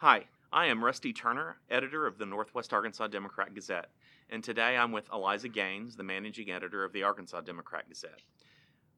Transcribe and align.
Hi, 0.00 0.26
I 0.52 0.66
am 0.66 0.84
Rusty 0.84 1.12
Turner, 1.12 1.56
editor 1.68 2.06
of 2.06 2.18
the 2.18 2.24
Northwest 2.24 2.72
Arkansas 2.72 3.08
Democrat 3.08 3.52
Gazette, 3.52 3.90
and 4.30 4.44
today 4.44 4.76
I'm 4.76 4.92
with 4.92 5.12
Eliza 5.12 5.48
Gaines, 5.48 5.96
the 5.96 6.04
managing 6.04 6.52
editor 6.52 6.84
of 6.84 6.92
the 6.92 7.02
Arkansas 7.02 7.40
Democrat 7.40 7.88
Gazette. 7.88 8.22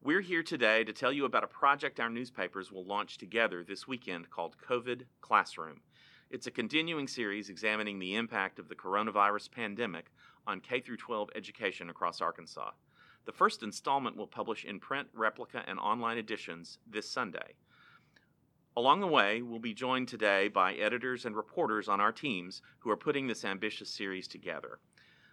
We're 0.02 0.20
here 0.20 0.42
today 0.42 0.84
to 0.84 0.92
tell 0.92 1.10
you 1.10 1.24
about 1.24 1.42
a 1.42 1.46
project 1.46 2.00
our 2.00 2.10
newspapers 2.10 2.70
will 2.70 2.84
launch 2.84 3.16
together 3.16 3.64
this 3.64 3.88
weekend 3.88 4.28
called 4.28 4.58
COVID 4.58 5.04
Classroom. 5.22 5.80
It's 6.30 6.46
a 6.46 6.50
continuing 6.50 7.08
series 7.08 7.48
examining 7.48 7.98
the 7.98 8.16
impact 8.16 8.58
of 8.58 8.68
the 8.68 8.74
coronavirus 8.74 9.50
pandemic 9.52 10.12
on 10.46 10.60
K 10.60 10.80
12 10.80 11.30
education 11.34 11.88
across 11.88 12.20
Arkansas. 12.20 12.72
The 13.24 13.32
first 13.32 13.62
installment 13.62 14.18
will 14.18 14.26
publish 14.26 14.66
in 14.66 14.78
print, 14.78 15.08
replica, 15.14 15.64
and 15.66 15.78
online 15.78 16.18
editions 16.18 16.76
this 16.86 17.08
Sunday. 17.10 17.54
Along 18.76 19.00
the 19.00 19.06
way, 19.06 19.42
we'll 19.42 19.58
be 19.58 19.74
joined 19.74 20.06
today 20.06 20.46
by 20.46 20.74
editors 20.74 21.24
and 21.24 21.34
reporters 21.34 21.88
on 21.88 22.00
our 22.00 22.12
teams 22.12 22.62
who 22.78 22.90
are 22.90 22.96
putting 22.96 23.26
this 23.26 23.44
ambitious 23.44 23.90
series 23.90 24.28
together. 24.28 24.78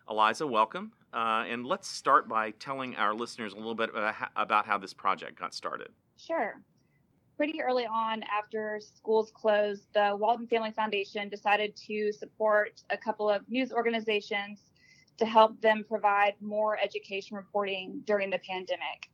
Eliza, 0.09 0.47
welcome. 0.47 0.91
Uh, 1.13 1.45
and 1.47 1.65
let's 1.65 1.87
start 1.87 2.27
by 2.27 2.51
telling 2.51 2.95
our 2.95 3.13
listeners 3.13 3.53
a 3.53 3.57
little 3.57 3.75
bit 3.75 3.91
about 4.35 4.65
how 4.65 4.77
this 4.77 4.93
project 4.93 5.39
got 5.39 5.53
started. 5.53 5.89
Sure. 6.17 6.61
Pretty 7.35 7.61
early 7.61 7.85
on, 7.85 8.23
after 8.23 8.79
schools 8.81 9.31
closed, 9.35 9.83
the 9.93 10.17
Walton 10.19 10.47
Family 10.47 10.71
Foundation 10.71 11.29
decided 11.29 11.75
to 11.87 12.11
support 12.11 12.81
a 12.89 12.97
couple 12.97 13.29
of 13.29 13.47
news 13.47 13.71
organizations 13.71 14.71
to 15.17 15.25
help 15.25 15.61
them 15.61 15.85
provide 15.87 16.33
more 16.41 16.79
education 16.79 17.37
reporting 17.37 18.01
during 18.05 18.31
the 18.31 18.39
pandemic. 18.39 19.11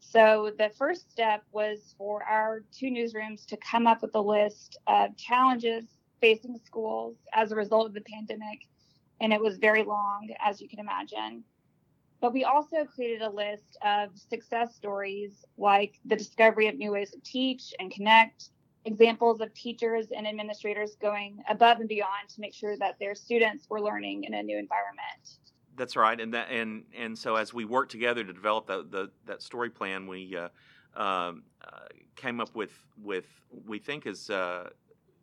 So 0.00 0.50
the 0.58 0.70
first 0.70 1.10
step 1.10 1.44
was 1.52 1.94
for 1.96 2.24
our 2.24 2.64
two 2.72 2.86
newsrooms 2.86 3.46
to 3.46 3.56
come 3.58 3.86
up 3.86 4.02
with 4.02 4.14
a 4.14 4.20
list 4.20 4.78
of 4.86 5.16
challenges 5.16 5.84
facing 6.20 6.58
schools 6.58 7.16
as 7.32 7.52
a 7.52 7.56
result 7.56 7.86
of 7.86 7.94
the 7.94 8.00
pandemic. 8.00 8.66
And 9.20 9.32
it 9.32 9.40
was 9.40 9.58
very 9.58 9.84
long, 9.84 10.28
as 10.40 10.60
you 10.60 10.68
can 10.68 10.80
imagine. 10.80 11.44
But 12.20 12.32
we 12.32 12.44
also 12.44 12.84
created 12.84 13.22
a 13.22 13.30
list 13.30 13.78
of 13.82 14.10
success 14.18 14.74
stories 14.74 15.44
like 15.56 15.98
the 16.04 16.16
discovery 16.16 16.66
of 16.68 16.76
new 16.76 16.92
ways 16.92 17.10
to 17.12 17.20
teach 17.20 17.72
and 17.78 17.90
connect, 17.90 18.50
examples 18.84 19.40
of 19.40 19.52
teachers 19.54 20.08
and 20.10 20.26
administrators 20.26 20.96
going 21.00 21.42
above 21.48 21.80
and 21.80 21.88
beyond 21.88 22.28
to 22.30 22.40
make 22.40 22.54
sure 22.54 22.76
that 22.78 22.98
their 22.98 23.14
students 23.14 23.68
were 23.70 23.80
learning 23.80 24.24
in 24.24 24.34
a 24.34 24.42
new 24.42 24.58
environment. 24.58 25.39
That's 25.80 25.96
right, 25.96 26.20
and 26.20 26.34
that 26.34 26.50
and 26.50 26.84
and 26.94 27.16
so 27.16 27.36
as 27.36 27.54
we 27.54 27.64
worked 27.64 27.90
together 27.90 28.22
to 28.22 28.34
develop 28.34 28.66
the, 28.66 28.86
the 28.86 29.10
that 29.24 29.40
story 29.40 29.70
plan, 29.70 30.06
we 30.06 30.36
uh, 30.36 30.48
um, 30.94 31.44
uh, 31.64 31.86
came 32.16 32.38
up 32.38 32.54
with 32.54 32.84
with 33.02 33.24
we 33.66 33.78
think 33.78 34.06
is 34.06 34.28
uh, 34.28 34.68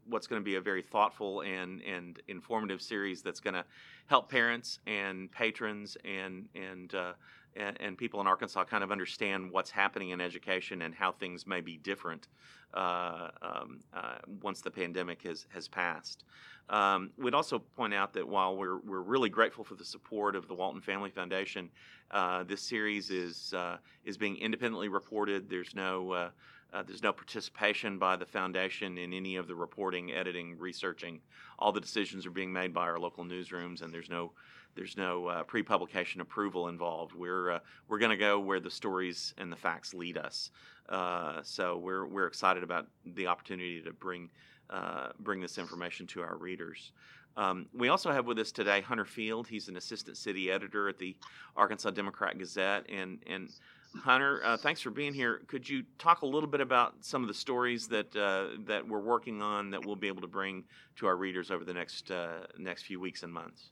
what's 0.09 0.25
going 0.25 0.41
to 0.41 0.43
be 0.43 0.55
a 0.55 0.61
very 0.61 0.81
thoughtful 0.81 1.41
and 1.41 1.83
and 1.83 2.23
informative 2.27 2.81
series 2.81 3.21
that's 3.21 3.39
going 3.39 3.53
to 3.53 3.63
help 4.07 4.31
parents 4.31 4.79
and 4.87 5.31
patrons 5.31 5.95
and 6.03 6.49
and 6.55 6.95
uh, 6.95 7.13
and, 7.57 7.77
and, 7.81 7.97
people 7.97 8.21
in 8.21 8.27
Arkansas 8.27 8.63
kind 8.65 8.83
of 8.83 8.91
understand 8.91 9.51
what's 9.51 9.71
happening 9.71 10.09
in 10.09 10.21
education 10.21 10.83
and 10.83 10.93
how 10.93 11.11
things 11.11 11.47
may 11.47 11.61
be 11.61 11.77
different 11.77 12.27
uh, 12.73 13.29
um, 13.41 13.79
uh, 13.93 14.15
once 14.41 14.61
the 14.61 14.71
pandemic 14.71 15.23
has 15.23 15.47
has 15.49 15.67
passed. 15.67 16.23
Um, 16.69 17.11
we'd 17.17 17.33
also 17.33 17.59
point 17.59 17.93
out 17.93 18.13
that 18.13 18.27
while 18.27 18.55
we're 18.55 18.77
we're 18.79 19.01
really 19.01 19.29
grateful 19.29 19.63
for 19.63 19.75
the 19.75 19.85
support 19.85 20.35
of 20.35 20.47
the 20.47 20.53
Walton 20.53 20.81
Family 20.81 21.09
Foundation, 21.09 21.69
uh, 22.11 22.43
this 22.43 22.61
series 22.61 23.09
is 23.09 23.53
uh, 23.53 23.77
is 24.05 24.17
being 24.17 24.37
independently 24.37 24.89
reported. 24.89 25.49
There's 25.49 25.73
no 25.73 26.11
uh, 26.11 26.29
uh, 26.73 26.83
there's 26.83 27.03
no 27.03 27.13
participation 27.13 27.97
by 27.97 28.17
the 28.17 28.25
foundation 28.25 28.97
in 28.97 29.13
any 29.13 29.37
of 29.37 29.47
the 29.47 29.55
reporting, 29.55 30.11
editing, 30.11 30.57
researching. 30.59 31.21
All 31.57 31.71
the 31.71 31.81
decisions 31.81 32.25
are 32.25 32.31
being 32.31 32.51
made 32.51 32.73
by 32.73 32.81
our 32.81 32.99
local 32.99 33.23
newsrooms, 33.23 33.81
and 33.81 33.93
there's 33.93 34.09
no 34.09 34.33
there's 34.77 34.95
no 34.95 35.27
uh, 35.27 35.43
pre-publication 35.43 36.21
approval 36.21 36.69
involved. 36.69 37.13
We're 37.13 37.51
uh, 37.51 37.59
we're 37.89 37.97
going 37.97 38.11
to 38.11 38.17
go 38.17 38.39
where 38.39 38.61
the 38.61 38.71
stories 38.71 39.33
and 39.37 39.51
the 39.51 39.55
facts 39.57 39.93
lead 39.93 40.17
us. 40.17 40.51
Uh, 40.87 41.41
so 41.43 41.77
we're 41.77 42.05
we're 42.05 42.27
excited 42.27 42.63
about 42.63 42.87
the 43.05 43.27
opportunity 43.27 43.81
to 43.81 43.91
bring 43.91 44.29
uh, 44.69 45.09
bring 45.19 45.41
this 45.41 45.57
information 45.57 46.07
to 46.07 46.21
our 46.21 46.37
readers. 46.37 46.91
Um, 47.35 47.67
we 47.73 47.89
also 47.89 48.11
have 48.11 48.25
with 48.25 48.39
us 48.39 48.51
today 48.51 48.81
Hunter 48.81 49.05
Field. 49.05 49.47
He's 49.47 49.67
an 49.67 49.77
assistant 49.77 50.15
city 50.15 50.49
editor 50.49 50.87
at 50.87 50.97
the 50.97 51.15
Arkansas 51.55 51.91
Democrat 51.91 52.37
Gazette, 52.37 52.85
and 52.89 53.19
and 53.27 53.49
Hunter, 53.95 54.41
uh, 54.43 54.57
thanks 54.57 54.81
for 54.81 54.91
being 54.91 55.13
here. 55.13 55.41
Could 55.47 55.67
you 55.67 55.83
talk 55.97 56.21
a 56.21 56.25
little 56.25 56.49
bit 56.49 56.61
about 56.61 56.93
some 57.01 57.21
of 57.21 57.27
the 57.27 57.33
stories 57.33 57.87
that 57.87 58.15
uh, 58.15 58.59
that 58.65 58.87
we're 58.87 58.99
working 58.99 59.41
on 59.41 59.71
that 59.71 59.85
we'll 59.85 59.95
be 59.95 60.07
able 60.07 60.21
to 60.21 60.27
bring 60.27 60.63
to 60.97 61.07
our 61.07 61.15
readers 61.15 61.51
over 61.51 61.63
the 61.63 61.73
next 61.73 62.11
uh, 62.11 62.45
next 62.57 62.83
few 62.83 62.99
weeks 62.99 63.23
and 63.23 63.33
months? 63.33 63.71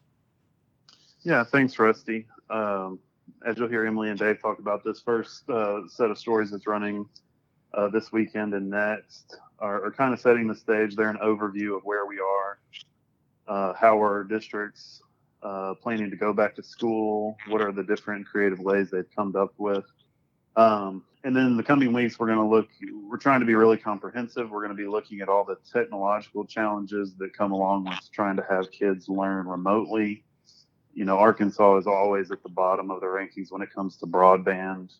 Yeah, 1.25 1.44
thanks, 1.44 1.78
Rusty. 1.78 2.28
Um, 2.50 3.00
as 3.46 3.58
you'll 3.58 3.68
hear 3.68 3.86
Emily 3.86 4.09
and 4.09 4.18
Dave 4.18 4.41
talk 4.41 4.59
about, 4.59 4.84
this 4.84 5.02
first 5.02 5.50
uh, 5.50 5.81
set 5.88 6.09
of 6.12 6.18
stories 6.18 6.52
that's 6.52 6.68
running 6.68 7.06
uh, 7.74 7.90
this 7.90 8.12
weekend 8.12 8.53
and 8.53 8.69
next 8.69 9.38
are, 9.59 9.84
are, 9.86 9.91
kind 9.91 10.13
of 10.13 10.19
setting 10.22 10.47
the 10.47 10.56
stage. 10.56 10.96
They're 10.96 11.09
an 11.09 11.18
overview 11.18 11.75
of 11.75 11.84
where 11.84 12.06
we 12.06 12.19
are, 12.19 12.59
uh, 13.47 13.74
how 13.74 13.97
our 13.97 14.24
districts 14.24 15.02
planning 15.81 16.09
to 16.09 16.16
go 16.16 16.34
back 16.34 16.56
to 16.56 16.63
school, 16.63 17.38
what 17.50 17.62
are 17.62 17.72
the 17.72 17.84
different 17.84 18.25
creative 18.25 18.59
ways 18.59 18.90
they've 18.90 19.09
come 19.16 19.36
up 19.36 19.53
with 19.57 19.84
um, 20.56 21.03
and 21.24 21.36
then 21.36 21.47
in 21.47 21.57
the 21.57 21.63
coming 21.63 21.92
weeks, 21.92 22.19
we're 22.19 22.28
going 22.28 22.40
to 22.40 22.46
look, 22.46 22.68
we're 23.09 23.18
trying 23.18 23.40
to 23.40 23.46
be 23.46 23.56
really 23.56 23.78
comprehensive. 23.78 24.52
We're 24.52 24.62
going 24.62 24.75
to 24.75 24.81
be 24.81 24.88
looking 24.88 25.22
at 25.22 25.30
all 25.30 25.44
the 25.44 25.57
technological 25.72 26.46
challenges 26.46 27.16
that 27.16 27.36
come 27.36 27.52
along 27.52 27.86
with 27.86 28.00
trying 28.12 28.38
to 28.38 28.46
have 28.50 28.72
kids 28.72 29.09
learn 29.09 29.47
remotely. 29.47 30.24
You 30.95 31.06
know, 31.06 31.17
Arkansas 31.17 31.78
is 31.78 31.88
always 31.88 32.31
at 32.31 32.41
the 32.41 32.50
bottom 32.50 32.89
of 32.89 33.01
the 33.01 33.06
rankings 33.06 33.51
when 33.51 33.61
it 33.61 33.72
comes 33.72 33.97
to 33.97 34.07
broadband, 34.07 34.91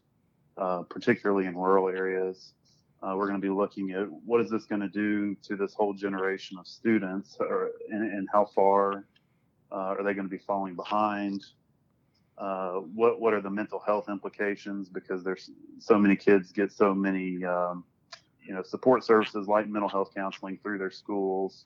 uh, 0.58 0.84
particularly 0.84 1.48
in 1.48 1.56
rural 1.56 1.90
areas. 1.90 2.54
Uh, 3.02 3.16
we're 3.16 3.28
going 3.28 3.42
to 3.42 3.46
be 3.46 3.54
looking 3.54 3.92
at 3.92 4.08
what 4.26 4.42
is 4.42 4.52
this 4.52 4.66
going 4.66 4.82
to 4.82 4.90
do 4.90 5.36
to 5.44 5.56
this 5.56 5.74
whole 5.74 5.94
generation 5.94 6.58
of 6.60 6.68
students 6.68 7.38
or, 7.40 7.72
and, 7.90 8.04
and 8.12 8.28
how 8.32 8.46
far 8.46 9.06
uh, 9.72 9.96
are 9.96 10.04
they 10.04 10.14
going 10.14 10.28
to 10.28 10.30
be 10.30 10.38
falling 10.38 10.76
behind? 10.76 11.44
uh, 12.38 12.74
what 12.74 13.20
what 13.20 13.34
are 13.34 13.42
the 13.42 13.50
mental 13.50 13.80
health 13.80 14.10
implications 14.10 14.90
because 14.90 15.24
there's 15.24 15.52
so 15.80 15.98
many 15.98 16.16
kids 16.16 16.52
get 16.52 16.72
so 16.72 16.94
many 16.94 17.44
um, 17.46 17.84
you 18.44 18.54
know 18.54 18.62
support 18.62 19.04
services 19.04 19.48
like 19.48 19.68
mental 19.68 19.90
health 19.90 20.12
counseling 20.14 20.60
through 20.62 20.78
their 20.78 20.92
schools 20.92 21.64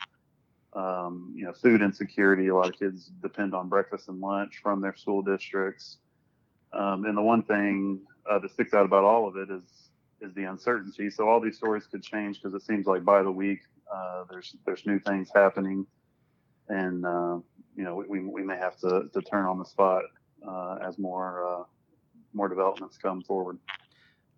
um, 0.73 1.33
you 1.35 1.45
know 1.45 1.53
food 1.53 1.81
insecurity 1.81 2.47
a 2.47 2.55
lot 2.55 2.69
of 2.69 2.77
kids 2.77 3.11
depend 3.21 3.55
on 3.55 3.69
breakfast 3.69 4.07
and 4.07 4.19
lunch 4.19 4.59
from 4.61 4.81
their 4.81 4.95
school 4.95 5.21
districts. 5.21 5.97
Um, 6.71 7.05
and 7.05 7.17
the 7.17 7.21
one 7.21 7.41
thing 7.43 8.01
uh, 8.29 8.37
that 8.39 8.51
sticks 8.51 8.73
out 8.73 8.85
about 8.85 9.03
all 9.03 9.27
of 9.27 9.35
it 9.37 9.49
is 9.49 9.89
is 10.21 10.33
the 10.35 10.43
uncertainty. 10.43 11.09
So 11.09 11.27
all 11.27 11.39
these 11.39 11.57
stories 11.57 11.87
could 11.87 12.03
change 12.03 12.41
because 12.41 12.53
it 12.53 12.65
seems 12.65 12.85
like 12.85 13.03
by 13.03 13.23
the 13.23 13.31
week 13.31 13.61
uh, 13.93 14.25
there's 14.29 14.55
there's 14.65 14.85
new 14.85 14.99
things 14.99 15.29
happening. 15.33 15.85
And 16.67 17.05
uh, 17.05 17.39
you 17.75 17.83
know 17.83 18.03
we, 18.07 18.19
we 18.19 18.43
may 18.43 18.57
have 18.57 18.77
to, 18.79 19.09
to 19.13 19.21
turn 19.21 19.45
on 19.45 19.57
the 19.57 19.65
spot 19.65 20.03
uh, 20.47 20.77
as 20.87 20.99
more 20.99 21.45
uh, 21.45 21.63
more 22.33 22.47
developments 22.47 22.97
come 22.97 23.21
forward. 23.23 23.57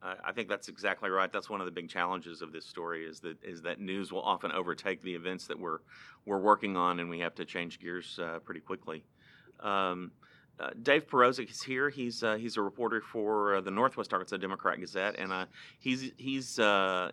I 0.04 0.32
think 0.32 0.50
that's 0.50 0.68
exactly 0.68 1.10
right. 1.10 1.32
That's 1.32 1.50
one 1.50 1.62
of 1.62 1.66
the 1.66 1.72
big 1.72 1.90
challenges 1.90 2.42
of 2.42 2.52
this 2.52 2.66
story 2.66 3.06
is 3.06 3.20
that 3.20 3.38
is 3.44 3.62
that 3.62 3.80
news 3.80 4.12
will 4.12 4.24
often 4.24 4.52
overtake 4.52 5.02
the 5.04 5.14
events 5.14 5.48
that 5.48 5.60
we're 5.60 5.80
we're 6.26 6.40
working 6.40 6.76
on, 6.76 7.00
and 7.00 7.10
we 7.10 7.20
have 7.20 7.36
to 7.36 7.46
change 7.46 7.80
gears 7.80 8.20
uh, 8.22 8.40
pretty 8.40 8.62
quickly. 8.62 9.04
Um, 9.60 10.12
uh, 10.60 10.70
Dave 10.82 11.08
Perozek 11.08 11.50
is 11.50 11.62
here. 11.62 11.90
He's 11.90 12.24
uh, 12.24 12.36
he's 12.36 12.58
a 12.58 12.62
reporter 12.62 13.02
for 13.02 13.56
uh, 13.56 13.62
the 13.62 13.72
Northwest 13.72 14.14
Arkansas 14.14 14.38
Democrat 14.38 14.80
Gazette, 14.80 15.16
and 15.18 15.32
uh, 15.32 15.46
he's 15.80 16.12
he's 16.18 16.60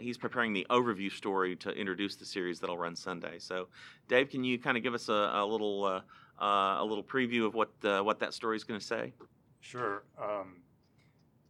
he's 0.00 0.18
preparing 0.18 0.52
the 0.52 0.66
overview 0.70 1.10
story 1.10 1.56
to 1.56 1.70
introduce 1.70 2.16
the 2.16 2.26
series 2.26 2.60
that'll 2.60 2.78
run 2.78 2.96
Sunday. 2.96 3.38
So, 3.38 3.68
Dave, 4.08 4.30
can 4.30 4.44
you 4.44 4.58
kind 4.58 4.76
of 4.76 4.82
give 4.82 4.94
us 4.94 5.08
a, 5.08 5.30
a 5.34 5.46
little 5.46 6.02
uh, 6.40 6.76
a 6.78 6.84
little 6.84 7.04
preview 7.04 7.46
of 7.46 7.54
what 7.54 7.70
uh, 7.84 8.00
what 8.00 8.18
that 8.20 8.34
story 8.34 8.56
is 8.56 8.64
going 8.64 8.80
to 8.80 8.86
say? 8.86 9.12
Sure. 9.60 10.04
Um, 10.20 10.56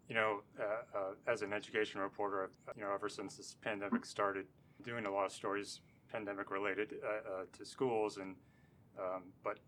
you 0.09 0.15
know, 0.15 0.41
uh, 0.59 0.99
uh, 0.99 1.31
as 1.33 1.43
an 1.43 1.53
education 1.53 2.01
reporter, 2.01 2.51
you 2.77 2.83
know, 2.83 2.93
ever 2.93 3.09
since 3.09 3.37
this 3.37 3.57
pandemic 3.63 4.07
started, 4.07 4.47
doing 4.83 5.07
a 5.07 5.11
lot 5.11 5.27
of 5.27 5.33
stories 5.33 5.81
pandemic 6.11 6.51
related 6.51 6.95
uh, 7.05 7.09
uh, 7.09 7.45
to 7.53 7.65
schools, 7.65 8.17
and 8.17 8.35
um, 8.99 9.25
but 9.45 9.59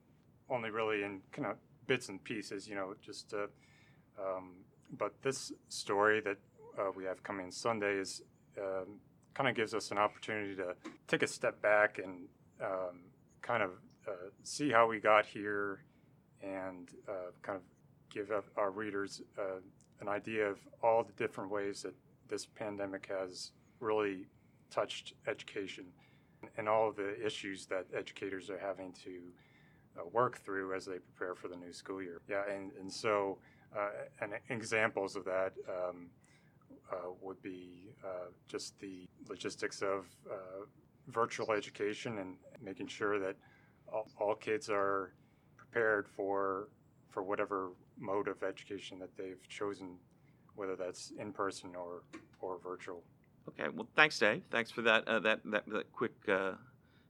only 0.48 0.70
really 0.70 1.02
in 1.02 1.20
kind 1.32 1.46
of 1.46 1.56
bits 1.86 2.08
and 2.08 2.22
pieces. 2.24 2.68
You 2.68 2.74
know, 2.74 2.94
just. 3.02 3.34
Um, 3.34 4.64
but 4.98 5.14
this 5.22 5.52
story 5.68 6.20
that 6.20 6.36
we 6.96 7.04
have 7.04 7.22
coming 7.22 7.50
Sunday 7.52 7.94
is 7.94 8.22
um, 8.58 8.98
kind 9.34 9.48
of 9.48 9.54
gives 9.54 9.74
us 9.74 9.90
an 9.90 9.98
opportunity 9.98 10.54
to 10.56 10.74
take 11.06 11.22
a 11.22 11.26
step 11.26 11.60
back 11.62 11.98
and 11.98 12.26
um, 12.62 13.00
kind 13.42 13.62
of 13.62 13.70
uh, 14.08 14.28
see 14.42 14.70
how 14.70 14.86
we 14.86 14.98
got 14.98 15.26
here 15.26 15.84
and 16.42 16.90
uh, 17.08 17.30
kind 17.42 17.56
of 17.56 17.62
give 18.12 18.30
our 18.56 18.70
readers 18.70 19.22
uh, 19.38 19.60
an 20.00 20.08
idea 20.08 20.46
of 20.46 20.58
all 20.82 21.04
the 21.04 21.12
different 21.12 21.50
ways 21.50 21.82
that 21.82 21.94
this 22.28 22.46
pandemic 22.46 23.08
has 23.08 23.52
really 23.80 24.26
touched 24.70 25.14
education. 25.26 25.86
and 26.56 26.68
all 26.68 26.88
of 26.88 26.96
the 26.96 27.22
issues 27.24 27.66
that 27.66 27.84
educators 27.94 28.48
are 28.48 28.58
having 28.58 28.92
to 28.92 29.20
uh, 29.98 30.08
work 30.10 30.38
through 30.38 30.74
as 30.74 30.86
they 30.86 30.98
prepare 30.98 31.34
for 31.34 31.48
the 31.48 31.56
new 31.56 31.72
school 31.72 32.02
year. 32.02 32.22
Yeah, 32.28 32.42
and, 32.50 32.72
and 32.80 32.90
so 32.90 33.38
uh, 33.76 33.90
and 34.20 34.32
examples 34.48 35.16
of 35.16 35.24
that 35.24 35.52
um, 35.68 36.08
uh, 36.90 37.10
would 37.20 37.40
be 37.42 37.92
uh, 38.04 38.30
just 38.48 38.78
the 38.80 39.08
logistics 39.28 39.82
of 39.82 40.06
uh, 40.30 40.64
virtual 41.08 41.52
education 41.52 42.18
and 42.18 42.36
making 42.62 42.88
sure 42.88 43.18
that 43.18 43.36
all, 43.92 44.08
all 44.18 44.34
kids 44.34 44.68
are 44.68 45.12
prepared 45.56 46.08
for 46.08 46.68
for 47.10 47.22
whatever 47.22 47.70
mode 47.98 48.28
of 48.28 48.42
education 48.42 48.98
that 48.98 49.16
they've 49.16 49.46
chosen, 49.48 49.96
whether 50.54 50.76
that's 50.76 51.12
in 51.18 51.32
person 51.32 51.74
or 51.74 52.02
or 52.40 52.58
virtual. 52.62 53.02
Okay, 53.48 53.68
well, 53.74 53.88
thanks, 53.96 54.18
Dave. 54.18 54.42
Thanks 54.50 54.70
for 54.70 54.82
that 54.82 55.06
uh, 55.08 55.18
that, 55.20 55.40
that 55.44 55.64
that 55.68 55.92
quick 55.92 56.12
uh, 56.28 56.52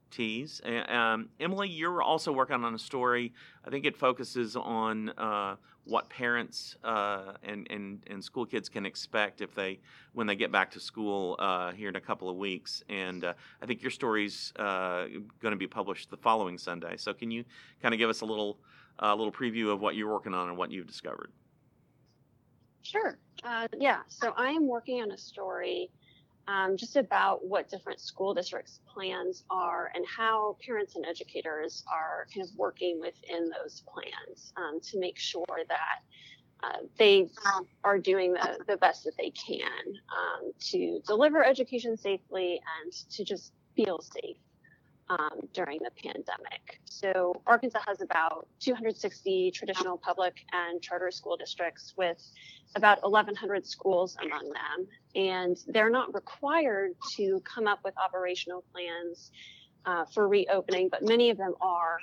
tease. 0.09 0.61
Um, 0.87 1.29
Emily, 1.39 1.69
you're 1.69 2.01
also 2.01 2.31
working 2.31 2.63
on 2.63 2.73
a 2.73 2.79
story. 2.79 3.33
I 3.65 3.69
think 3.69 3.85
it 3.85 3.95
focuses 3.95 4.55
on 4.55 5.09
uh, 5.09 5.55
what 5.85 6.09
parents 6.09 6.75
uh, 6.83 7.33
and, 7.43 7.67
and 7.69 8.03
and 8.07 8.23
school 8.23 8.45
kids 8.45 8.69
can 8.69 8.85
expect 8.85 9.41
if 9.41 9.53
they 9.53 9.79
when 10.13 10.27
they 10.27 10.35
get 10.35 10.51
back 10.51 10.71
to 10.71 10.79
school 10.79 11.35
uh, 11.39 11.71
here 11.71 11.89
in 11.89 11.95
a 11.95 12.01
couple 12.01 12.29
of 12.29 12.37
weeks. 12.37 12.83
And 12.89 13.23
uh, 13.23 13.33
I 13.61 13.65
think 13.65 13.81
your 13.81 13.91
story's 13.91 14.51
going 14.57 15.25
to 15.43 15.55
be 15.55 15.67
published 15.67 16.09
the 16.09 16.17
following 16.17 16.57
Sunday. 16.57 16.97
So 16.97 17.13
can 17.13 17.29
you 17.29 17.45
kind 17.81 17.93
of 17.93 17.99
give 17.99 18.09
us 18.09 18.21
a 18.21 18.25
little 18.25 18.57
a 18.99 19.15
little 19.15 19.31
preview 19.31 19.71
of 19.71 19.79
what 19.79 19.95
you're 19.95 20.11
working 20.11 20.33
on 20.33 20.49
and 20.49 20.57
what 20.57 20.71
you've 20.71 20.87
discovered? 20.87 21.31
Sure. 22.83 23.17
yeah. 23.77 23.99
So 24.07 24.33
I 24.35 24.49
am 24.49 24.67
working 24.67 25.01
on 25.01 25.11
a 25.11 25.17
story 25.17 25.89
um, 26.47 26.75
just 26.77 26.95
about 26.95 27.45
what 27.45 27.69
different 27.69 27.99
school 27.99 28.33
districts' 28.33 28.79
plans 28.91 29.43
are 29.49 29.91
and 29.93 30.05
how 30.05 30.57
parents 30.65 30.95
and 30.95 31.05
educators 31.05 31.83
are 31.91 32.27
kind 32.33 32.45
of 32.45 32.55
working 32.57 32.99
within 32.99 33.49
those 33.49 33.83
plans 33.87 34.53
um, 34.57 34.79
to 34.81 34.99
make 34.99 35.17
sure 35.17 35.45
that 35.67 35.99
uh, 36.63 36.77
they 36.97 37.27
are 37.83 37.97
doing 37.97 38.33
the, 38.33 38.57
the 38.67 38.77
best 38.77 39.03
that 39.03 39.17
they 39.17 39.31
can 39.31 39.61
um, 39.87 40.51
to 40.59 40.99
deliver 41.07 41.43
education 41.43 41.97
safely 41.97 42.61
and 42.83 42.91
to 43.09 43.23
just 43.23 43.53
feel 43.75 43.99
safe 43.99 44.37
um, 45.11 45.41
during 45.53 45.79
the 45.79 45.91
pandemic. 46.01 46.79
So, 46.85 47.41
Arkansas 47.45 47.79
has 47.85 48.01
about 48.01 48.47
260 48.59 49.51
traditional 49.51 49.97
public 49.97 50.45
and 50.53 50.81
charter 50.81 51.11
school 51.11 51.35
districts 51.35 51.93
with 51.97 52.21
about 52.75 53.03
1,100 53.03 53.65
schools 53.67 54.15
among 54.23 54.45
them. 54.45 54.87
And 55.15 55.57
they're 55.67 55.89
not 55.89 56.13
required 56.13 56.91
to 57.15 57.41
come 57.41 57.67
up 57.67 57.79
with 57.83 57.93
operational 57.97 58.63
plans 58.71 59.31
uh, 59.85 60.05
for 60.05 60.27
reopening, 60.27 60.87
but 60.89 61.03
many 61.03 61.29
of 61.29 61.37
them 61.37 61.53
are. 61.61 61.97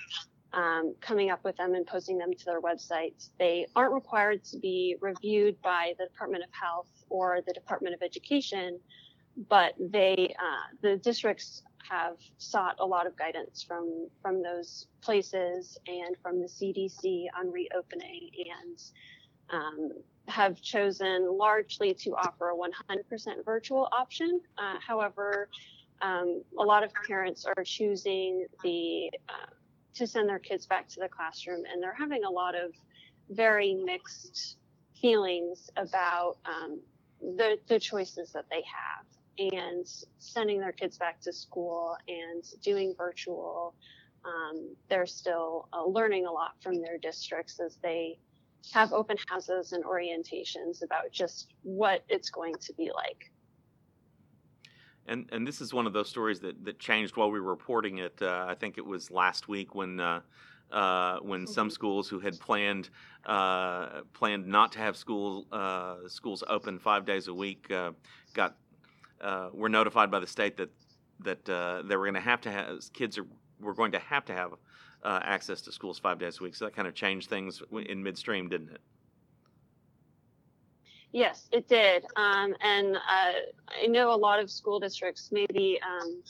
Um, 0.51 0.95
coming 1.03 1.29
up 1.29 1.45
with 1.45 1.59
them 1.59 1.75
and 1.75 1.87
posting 1.87 2.17
them 2.17 2.33
to 2.33 2.45
their 2.47 2.63
websites. 2.63 3.29
They 3.39 3.67
aren't 3.77 3.93
required 3.93 4.43
to 4.45 4.59
be 4.59 4.97
reviewed 4.99 5.61
by 5.61 5.93
the 5.99 6.07
Department 6.07 6.43
of 6.43 6.49
Health 6.59 6.89
or 7.11 7.41
the 7.47 7.53
Department 7.53 7.95
of 7.95 8.01
Education, 8.01 8.81
but 9.51 9.75
they 9.79 10.35
uh, 10.39 10.77
the 10.81 10.97
districts 10.97 11.65
have 11.89 12.17
sought 12.39 12.77
a 12.79 12.87
lot 12.87 13.07
of 13.07 13.17
guidance 13.17 13.63
from 13.63 14.09
from 14.23 14.43
those 14.43 14.87
places 15.01 15.79
and 15.87 16.17
from 16.23 16.41
the 16.41 16.47
CDC 16.47 17.27
on 17.39 17.51
reopening 17.51 18.31
and 18.39 18.83
um, 19.51 19.91
have 20.29 20.61
chosen 20.61 21.27
largely 21.37 21.95
to 21.95 22.11
offer 22.11 22.51
a 22.51 22.55
100% 22.55 23.45
virtual 23.45 23.89
option. 23.93 24.41
Uh, 24.59 24.75
however, 24.87 25.49
um, 26.03 26.43
a 26.59 26.63
lot 26.63 26.85
of 26.85 26.93
parents 27.07 27.47
are 27.47 27.65
choosing 27.65 28.47
the 28.63 29.11
uh, 29.29 29.51
to 29.95 30.07
send 30.07 30.29
their 30.29 30.39
kids 30.39 30.67
back 30.67 30.89
to 30.89 31.01
the 31.01 31.09
classroom, 31.09 31.63
and 31.73 31.83
they're 31.83 31.95
having 31.95 32.25
a 32.25 32.31
lot 32.31 32.55
of 32.55 32.73
very 33.31 33.75
mixed 33.75 34.59
feelings 35.01 35.71
about 35.77 36.37
um, 36.45 36.81
the 37.21 37.59
the 37.69 37.81
choices 37.81 38.33
that 38.33 38.45
they 38.51 38.63
have 38.63 39.07
and 39.39 39.87
sending 40.19 40.61
their 40.61 40.73
kids 40.73 40.99
back 40.99 41.21
to 41.23 41.33
school 41.33 41.97
and 42.09 42.45
doing 42.63 42.95
virtual. 42.97 43.75
Um, 44.25 44.75
they're 44.89 45.07
still 45.07 45.69
uh, 45.73 45.85
learning 45.87 46.27
a 46.27 46.31
lot 46.31 46.53
from 46.61 46.83
their 46.83 46.99
districts 46.99 47.61
as 47.61 47.79
they 47.83 48.19
have 48.73 48.93
open 48.93 49.17
houses 49.29 49.73
and 49.73 49.85
orientations 49.85 50.83
about 50.83 51.13
just 51.13 51.55
what 51.63 52.03
it's 52.09 52.31
going 52.31 52.55
to 52.61 52.73
be 52.75 52.91
like. 52.95 53.31
And 55.07 55.27
and 55.33 55.47
this 55.47 55.61
is 55.61 55.73
one 55.73 55.87
of 55.87 55.93
those 55.95 56.09
stories 56.11 56.41
that, 56.41 56.65
that 56.65 56.79
changed 56.79 57.17
while 57.17 57.31
we 57.31 57.41
were 57.41 57.51
reporting 57.51 57.99
it. 57.99 58.21
Uh, 58.21 58.45
I 58.47 58.55
think 58.55 58.77
it 58.77 58.85
was 58.85 59.11
last 59.11 59.49
week 59.49 59.75
when 59.75 60.01
uh, 60.01 60.21
uh, 60.71 61.19
when 61.21 61.45
mm-hmm. 61.45 61.53
some 61.53 61.71
schools 61.71 62.09
who 62.09 62.21
had 62.21 62.39
planned 62.41 62.91
uh, 63.25 64.03
planned 64.13 64.47
not 64.47 64.73
to 64.73 64.79
have 64.79 64.97
school 64.97 65.47
uh, 65.51 65.97
schools 66.07 66.45
open 66.49 66.79
five 66.79 67.07
days 67.07 67.29
a 67.29 67.35
week 67.35 67.71
uh, 67.71 67.93
got 68.35 68.57
uh, 69.21 69.51
were 69.53 69.69
notified 69.69 70.11
by 70.11 70.21
the 70.21 70.27
state 70.27 70.57
that 70.57 70.71
that 71.21 71.49
uh, 71.49 71.83
they 71.83 71.97
were 71.97 72.05
going 72.05 72.15
to 72.15 72.21
have 72.21 72.41
to 72.43 72.51
have 72.51 72.79
kids 72.93 73.19
are 73.19 73.27
were 73.61 73.75
going 73.75 73.93
to 73.93 73.99
have 73.99 74.25
to 74.27 74.33
have 74.33 74.53
uh, 75.03 75.21
access 75.23 75.61
to 75.63 75.73
schools 75.73 75.99
five 75.99 76.19
days 76.19 76.39
a 76.41 76.43
week. 76.43 76.55
So 76.55 76.65
that 76.65 76.75
kind 76.75 76.89
of 76.89 76.95
changed 76.95 77.29
things 77.29 77.63
in 77.87 78.03
midstream, 78.03 78.49
didn't 78.49 78.71
it? 78.71 78.81
Yes, 81.13 81.49
it 81.53 81.69
did. 81.69 82.05
Um, 82.17 82.55
and 82.61 82.97
uh, 82.97 83.33
I 83.83 83.87
know 83.87 84.13
a 84.13 84.17
lot 84.17 84.41
of 84.41 84.51
school 84.51 84.79
districts 84.79 85.31
maybe 85.33 85.81
um, 85.83 86.23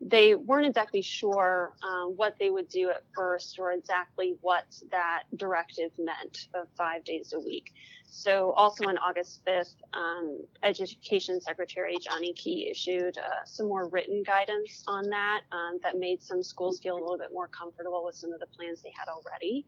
they 0.00 0.34
weren't 0.34 0.66
exactly 0.66 1.02
sure 1.02 1.72
um, 1.82 2.12
what 2.16 2.36
they 2.38 2.50
would 2.50 2.68
do 2.68 2.90
at 2.90 3.02
first 3.14 3.58
or 3.58 3.72
exactly 3.72 4.36
what 4.42 4.66
that 4.90 5.24
directive 5.36 5.90
meant 5.98 6.48
of 6.54 6.68
five 6.76 7.04
days 7.04 7.32
a 7.34 7.40
week. 7.40 7.72
So, 8.10 8.52
also 8.52 8.88
on 8.88 8.98
August 8.98 9.44
5th, 9.46 9.74
um, 9.92 10.40
Education 10.62 11.40
Secretary 11.40 11.96
Johnny 12.00 12.32
Key 12.32 12.68
issued 12.70 13.18
uh, 13.18 13.44
some 13.44 13.68
more 13.68 13.88
written 13.88 14.22
guidance 14.22 14.82
on 14.86 15.08
that 15.10 15.42
um, 15.52 15.78
that 15.82 15.98
made 15.98 16.22
some 16.22 16.42
schools 16.42 16.80
feel 16.80 16.94
a 16.94 17.00
little 17.00 17.18
bit 17.18 17.32
more 17.32 17.48
comfortable 17.48 18.04
with 18.04 18.14
some 18.14 18.32
of 18.32 18.40
the 18.40 18.46
plans 18.46 18.82
they 18.82 18.92
had 18.98 19.08
already. 19.08 19.66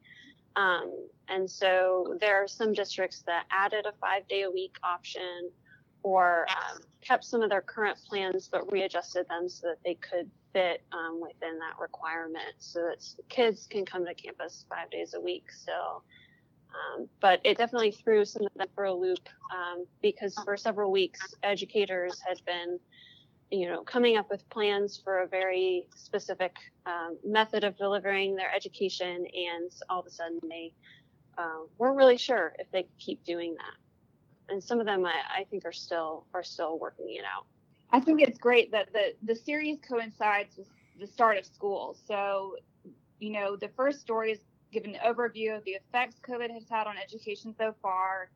Um, 0.57 1.07
and 1.29 1.49
so, 1.49 2.17
there 2.21 2.43
are 2.43 2.49
some 2.49 2.73
districts 2.73 3.23
that 3.27 3.45
added 3.51 3.87
a 3.87 3.93
five 4.01 4.27
day 4.27 4.43
a 4.43 4.51
week 4.51 4.77
option 4.83 5.51
or 6.03 6.47
um, 6.51 6.81
kept 7.03 7.25
some 7.25 7.43
of 7.43 7.51
their 7.51 7.61
current 7.61 7.99
plans 8.09 8.49
but 8.51 8.71
readjusted 8.73 9.29
them 9.29 9.49
so 9.49 9.69
that 9.69 9.79
they 9.85 9.95
could 9.95 10.31
fit 10.53 10.83
um, 10.93 11.21
within 11.21 11.59
that 11.59 11.81
requirement 11.81 12.55
so 12.59 12.81
that 12.81 13.05
kids 13.29 13.67
can 13.69 13.85
come 13.85 14.05
to 14.05 14.15
campus 14.15 14.65
five 14.69 14.91
days 14.91 15.15
a 15.15 15.21
week 15.21 15.51
still. 15.51 16.03
Um, 16.73 17.09
but 17.21 17.41
it 17.45 17.59
definitely 17.59 17.91
threw 17.91 18.25
some 18.25 18.47
of 18.47 18.55
them 18.55 18.69
for 18.75 18.85
a 18.85 18.95
loop 18.95 19.29
um, 19.53 19.87
because 20.03 20.35
for 20.45 20.57
several 20.57 20.93
weeks, 20.93 21.35
educators 21.43 22.21
had 22.27 22.41
been, 22.47 22.79
you 23.51 23.69
know, 23.69 23.83
coming 23.83 24.17
up 24.17 24.31
with 24.31 24.49
plans 24.51 25.01
for 25.03 25.23
a 25.23 25.27
very 25.27 25.87
specific 25.97 26.55
um, 26.87 27.19
method 27.25 27.65
of 27.65 27.77
delivering 27.77 28.37
their 28.37 28.55
education, 28.55 29.27
and 29.27 29.71
all 29.89 30.01
of 30.01 30.07
a 30.07 30.11
sudden 30.11 30.39
they 30.49 30.73
uh, 31.39 31.61
weren't 31.79 31.97
really 31.97 32.17
sure 32.19 32.55
if 32.59 32.71
they 32.71 32.83
could 32.83 32.99
keep 32.99 33.25
doing 33.25 33.55
that. 33.55 34.53
And 34.53 34.63
some 34.63 34.81
of 34.81 34.87
them, 34.87 35.05
I, 35.05 35.41
I 35.41 35.45
think, 35.51 35.65
are 35.65 35.73
still 35.73 36.27
are 36.35 36.45
still 36.45 36.79
working 36.79 37.07
it 37.11 37.25
out. 37.25 37.47
I 37.93 38.01
think 38.01 38.21
it's 38.21 38.39
great 38.39 38.71
that 38.73 38.93
the 38.93 39.15
the 39.23 39.35
series 39.35 39.79
coincides 39.87 40.57
with 40.57 40.69
the 40.99 41.07
start 41.07 41.39
of 41.39 41.47
school. 41.47 41.97
So, 42.07 42.57
you 43.19 43.31
know, 43.31 43.57
the 43.57 43.69
first 43.77 44.01
story 44.01 44.33
is 44.33 44.39
give 44.73 44.85
an 44.85 44.97
overview 45.07 45.57
of 45.57 45.65
the 45.65 45.73
effects 45.73 46.17
COVID 46.27 46.51
has 46.51 46.69
had 46.69 46.87
on 46.87 46.97
education 46.97 47.55
so 47.57 47.75
far, 47.83 48.31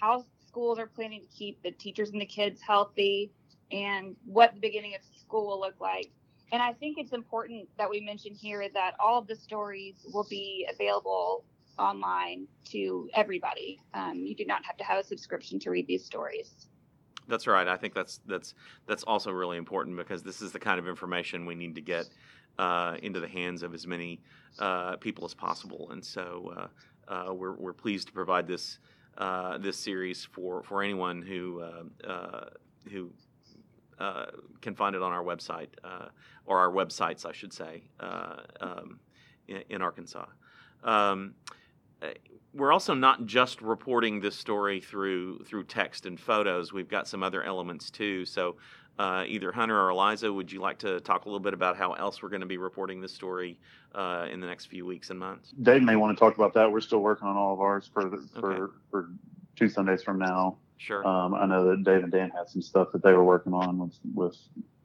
how 0.00 0.24
schools 0.46 0.78
are 0.78 0.86
planning 0.86 1.20
to 1.20 1.28
keep 1.28 1.62
the 1.62 1.70
teachers 1.70 2.10
and 2.10 2.20
the 2.20 2.26
kids 2.26 2.60
healthy, 2.60 3.30
and 3.70 4.16
what 4.24 4.54
the 4.54 4.60
beginning 4.60 4.94
of 4.94 5.00
school 5.18 5.46
will 5.46 5.60
look 5.60 5.80
like. 5.80 6.10
And 6.52 6.62
I 6.62 6.72
think 6.72 6.98
it's 6.98 7.12
important 7.12 7.68
that 7.76 7.90
we 7.90 8.00
mention 8.00 8.34
here 8.34 8.68
that 8.72 8.92
all 9.00 9.18
of 9.18 9.26
the 9.26 9.34
stories 9.34 10.06
will 10.12 10.26
be 10.30 10.68
available 10.72 11.44
online 11.78 12.46
to 12.66 13.08
everybody. 13.14 13.80
Um, 13.94 14.24
you 14.24 14.34
do 14.34 14.44
not 14.44 14.64
have 14.64 14.76
to 14.76 14.84
have 14.84 14.98
a 14.98 15.04
subscription 15.04 15.58
to 15.60 15.70
read 15.70 15.86
these 15.86 16.04
stories. 16.04 16.68
That's 17.28 17.46
right. 17.46 17.66
I 17.66 17.76
think 17.76 17.94
that's 17.94 18.20
that's 18.26 18.54
that's 18.86 19.02
also 19.02 19.32
really 19.32 19.56
important 19.56 19.96
because 19.96 20.22
this 20.22 20.40
is 20.40 20.52
the 20.52 20.60
kind 20.60 20.78
of 20.78 20.86
information 20.86 21.44
we 21.44 21.56
need 21.56 21.74
to 21.74 21.80
get 21.80 22.08
uh, 22.58 22.96
into 23.02 23.20
the 23.20 23.28
hands 23.28 23.62
of 23.62 23.74
as 23.74 23.86
many 23.86 24.20
uh, 24.58 24.96
people 24.96 25.24
as 25.24 25.34
possible. 25.34 25.90
And 25.90 26.04
so 26.04 26.52
uh, 26.56 26.68
uh 27.12 27.32
we're, 27.32 27.54
we're 27.54 27.72
pleased 27.72 28.08
to 28.08 28.12
provide 28.12 28.46
this 28.46 28.78
uh, 29.18 29.56
this 29.58 29.78
series 29.78 30.24
for, 30.24 30.62
for 30.62 30.82
anyone 30.82 31.22
who 31.22 31.62
who 32.90 33.10
can 34.60 34.74
find 34.74 34.94
it 34.94 35.02
on 35.02 35.12
our 35.12 35.24
website 35.24 35.68
or 36.44 36.58
our 36.58 36.70
websites, 36.70 37.24
I 37.24 37.32
should 37.32 37.52
say, 37.52 37.82
um, 38.60 39.00
in, 39.48 39.62
in, 39.70 39.82
Arkansas. 39.82 40.26
Um, 40.84 41.34
we're 42.56 42.72
also 42.72 42.94
not 42.94 43.26
just 43.26 43.60
reporting 43.60 44.20
this 44.20 44.34
story 44.36 44.80
through 44.80 45.40
through 45.44 45.64
text 45.64 46.06
and 46.06 46.18
photos. 46.18 46.72
We've 46.72 46.88
got 46.88 47.06
some 47.06 47.22
other 47.22 47.42
elements 47.42 47.90
too. 47.90 48.24
So 48.24 48.56
uh, 48.98 49.24
either 49.26 49.52
Hunter 49.52 49.78
or 49.78 49.90
Eliza, 49.90 50.32
would 50.32 50.50
you 50.50 50.60
like 50.60 50.78
to 50.78 51.00
talk 51.00 51.26
a 51.26 51.28
little 51.28 51.40
bit 51.40 51.52
about 51.52 51.76
how 51.76 51.92
else 51.92 52.22
we're 52.22 52.30
going 52.30 52.40
to 52.40 52.46
be 52.46 52.56
reporting 52.56 53.00
this 53.00 53.12
story 53.12 53.58
uh, 53.94 54.26
in 54.30 54.40
the 54.40 54.46
next 54.46 54.66
few 54.66 54.86
weeks 54.86 55.10
and 55.10 55.18
months? 55.18 55.52
Dave 55.62 55.82
may 55.82 55.96
want 55.96 56.16
to 56.16 56.18
talk 56.18 56.34
about 56.34 56.54
that. 56.54 56.70
We're 56.72 56.80
still 56.80 57.00
working 57.00 57.28
on 57.28 57.36
all 57.36 57.52
of 57.52 57.60
ours 57.60 57.90
for 57.92 58.08
the, 58.08 58.26
for 58.40 58.52
Okay. 58.54 58.72
for 58.90 59.10
two 59.54 59.68
Sundays 59.68 60.02
from 60.02 60.18
now. 60.18 60.56
Sure. 60.78 61.06
Um, 61.06 61.34
I 61.34 61.46
know 61.46 61.70
that 61.70 61.84
Dave 61.84 62.02
and 62.02 62.12
Dan 62.12 62.30
had 62.30 62.48
some 62.48 62.62
stuff 62.62 62.88
that 62.92 63.02
they 63.02 63.12
were 63.12 63.24
working 63.24 63.52
on 63.52 63.78
with 63.78 63.98
with 64.14 64.36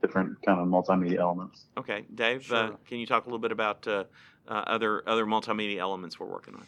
different 0.02 0.42
kind 0.46 0.60
of 0.60 0.68
multimedia 0.68 1.20
elements. 1.20 1.66
Okay, 1.78 2.06
Dave, 2.16 2.52
uh, 2.52 2.72
can 2.88 2.98
you 2.98 3.06
talk 3.06 3.26
a 3.26 3.28
little 3.28 3.40
bit 3.40 3.52
about 3.52 3.88
uh, 3.88 4.06
uh, 4.48 4.52
other 4.68 5.04
other 5.08 5.26
multimedia 5.26 5.78
elements 5.78 6.20
we're 6.20 6.28
working 6.28 6.56
on? 6.56 6.66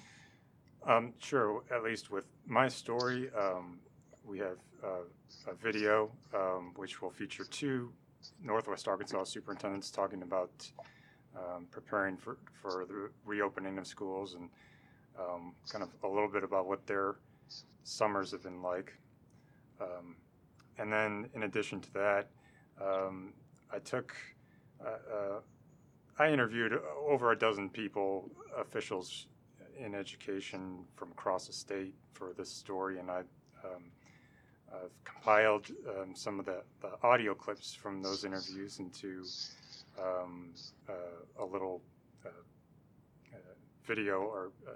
Um, 0.86 1.14
sure. 1.20 1.64
At 1.74 1.84
least 1.84 2.12
with 2.12 2.26
my 2.46 2.68
story, 2.68 3.30
um, 3.38 3.80
we 4.26 4.40
have 4.40 4.58
uh, 4.84 5.04
a 5.50 5.56
video 5.56 6.12
um, 6.34 6.74
which 6.76 7.02
will 7.02 7.10
feature 7.10 7.46
two 7.46 7.92
Northwest 8.42 8.88
Arkansas 8.88 9.24
superintendents 9.26 9.92
talking 9.92 10.24
about 10.24 10.70
um, 11.38 11.68
preparing 11.72 12.18
for, 12.18 12.38
for 12.54 12.86
the 12.86 13.10
reopening 13.26 13.78
of 13.78 13.88
schools 13.88 14.36
and 14.36 14.50
um, 15.18 15.54
kind 15.70 15.84
of 15.84 15.90
a 16.04 16.08
little 16.08 16.28
bit 16.28 16.44
about 16.44 16.68
what 16.68 16.86
their 16.86 17.16
summers 17.84 18.32
have 18.32 18.44
been 18.44 18.62
like. 18.62 18.94
Um, 19.80 20.16
and 20.78 20.92
then, 20.92 21.30
in 21.34 21.44
addition 21.44 21.80
to 21.82 21.94
that, 21.94 22.30
I 23.74 23.80
took, 23.80 24.16
uh, 24.84 24.90
uh, 24.90 25.40
I 26.20 26.32
interviewed 26.32 26.74
over 27.08 27.32
a 27.32 27.38
dozen 27.38 27.70
people, 27.70 28.30
officials 28.58 29.28
in 29.78 29.96
education 29.96 30.86
from 30.96 31.12
across 31.12 31.48
the 31.48 31.54
state 31.54 31.94
for 32.14 32.34
this 32.38 32.50
story, 32.50 33.00
and 33.00 33.10
I 33.10 33.20
um, 33.64 33.84
I've 34.74 35.04
compiled 35.04 35.68
um, 35.88 36.16
some 36.16 36.40
of 36.40 36.46
the, 36.46 36.64
the 36.82 36.90
audio 37.04 37.34
clips 37.34 37.74
from 37.74 38.02
those 38.02 38.26
interviews 38.26 38.80
into 38.80 39.24
um, 40.00 40.54
uh, 40.90 41.44
a 41.44 41.46
little 41.46 41.82
uh, 42.26 42.30
uh, 42.30 43.38
video, 43.86 44.22
or 44.22 44.52
uh, 44.68 44.72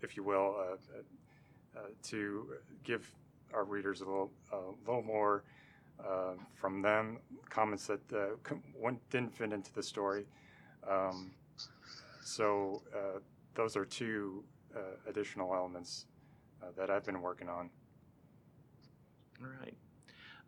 if 0.00 0.16
you 0.16 0.22
will, 0.22 0.56
uh, 0.58 1.78
uh, 1.78 1.82
to 2.04 2.48
give 2.84 3.10
our 3.52 3.64
readers 3.64 4.00
a 4.00 4.04
little, 4.04 4.30
a 4.52 4.56
little 4.86 5.02
more 5.02 5.44
from 6.54 6.82
them, 6.82 7.18
comments 7.48 7.86
that 7.86 8.00
com- 8.42 8.62
didn't 9.10 9.32
fit 9.32 9.52
into 9.52 9.72
the 9.72 9.82
story. 9.82 10.24
Um, 10.88 11.30
so 12.24 12.82
those 13.54 13.76
are 13.76 13.84
two 13.84 14.44
uh, 14.74 14.80
additional 15.08 15.54
elements 15.54 16.06
uh, 16.62 16.66
that 16.76 16.90
I've 16.90 17.04
been 17.04 17.20
working 17.20 17.48
on. 17.48 17.70
All 19.40 19.48
right. 19.60 19.74